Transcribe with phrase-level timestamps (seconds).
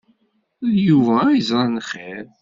[0.73, 2.25] D Yuba ay yeẓran xir.